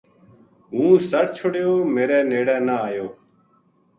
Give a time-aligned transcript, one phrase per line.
[0.71, 3.07] ہوں سَٹ چھُڑیو میرے نیڑے نہ آیو